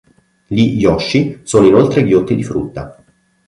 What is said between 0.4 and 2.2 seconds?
Gli Yoshi inoltre sono